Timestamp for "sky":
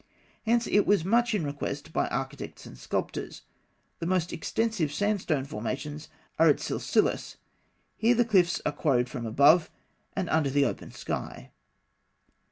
10.89-11.51